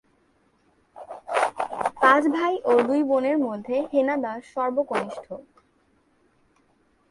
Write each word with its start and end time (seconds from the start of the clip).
পাঁচ 2.01 2.23
ভাই 2.27 2.53
ও 2.65 2.73
দুই 2.87 3.01
বোনের 3.03 3.37
মধ্যে 3.37 3.75
হেনা 3.93 4.15
দাস 4.17 4.41
সর্ব 4.53 4.77
কনিষ্ঠ। 4.83 5.25